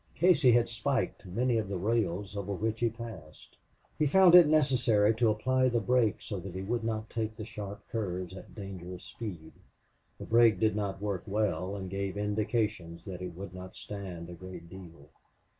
Casey 0.15 0.51
had 0.53 0.67
spiked 0.67 1.27
many 1.27 1.59
of 1.59 1.69
the 1.69 1.77
rails 1.77 2.35
over 2.35 2.53
which 2.55 2.79
he 2.79 2.89
passed. 2.89 3.55
He 3.99 4.07
found 4.07 4.33
it 4.33 4.47
necessary 4.47 5.13
to 5.13 5.29
apply 5.29 5.69
the 5.69 5.79
brake 5.79 6.23
so 6.23 6.39
that 6.39 6.55
he 6.55 6.63
would 6.63 6.83
not 6.83 7.07
take 7.11 7.37
the 7.37 7.45
sharp 7.45 7.87
curves 7.89 8.35
at 8.35 8.55
dangerous 8.55 9.03
speed. 9.03 9.51
The 10.17 10.25
brake 10.25 10.59
did 10.59 10.75
not 10.75 11.03
work 11.03 11.21
well 11.27 11.75
and 11.75 11.87
gave 11.87 12.17
indications 12.17 13.03
that 13.05 13.21
it 13.21 13.35
would 13.35 13.53
not 13.53 13.75
stand 13.75 14.27
a 14.27 14.33
great 14.33 14.67
deal. 14.71 15.11